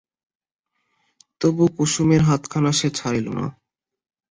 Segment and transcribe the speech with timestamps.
[1.41, 3.45] তবু কুসুমের হাতখানা সে ছাড়িল না।